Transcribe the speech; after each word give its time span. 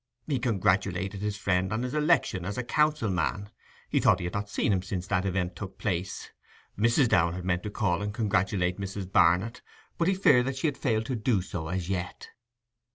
He 0.25 0.39
congratulated 0.39 1.21
his 1.21 1.37
friend 1.37 1.71
on 1.71 1.83
his 1.83 1.93
election 1.93 2.43
as 2.43 2.57
a 2.57 2.63
council 2.63 3.11
man; 3.11 3.51
he 3.87 3.99
thought 3.99 4.17
he 4.17 4.25
had 4.25 4.33
not 4.33 4.49
seen 4.49 4.73
him 4.73 4.81
since 4.81 5.05
that 5.05 5.27
event 5.27 5.55
took 5.55 5.77
place; 5.77 6.31
Mrs. 6.75 7.07
Downe 7.07 7.35
had 7.35 7.45
meant 7.45 7.61
to 7.61 7.69
call 7.69 8.01
and 8.01 8.11
congratulate 8.11 8.79
Mrs. 8.79 9.11
Barnet, 9.11 9.61
but 9.99 10.07
he 10.07 10.15
feared 10.15 10.47
that 10.47 10.57
she 10.57 10.65
had 10.65 10.75
failed 10.75 11.05
to 11.05 11.15
do 11.15 11.39
so 11.43 11.67
as 11.67 11.87
yet. 11.87 12.29